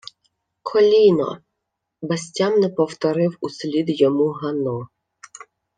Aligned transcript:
—Коліно,— 0.61 1.37
безтямно 2.01 2.73
повторив 2.73 3.37
услід 3.41 4.01
йому 4.01 4.29
Гано. 4.31 4.89